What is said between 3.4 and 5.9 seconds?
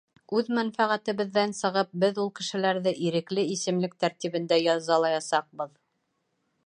исемлек тәртибендә язалаясаҡбыҙ.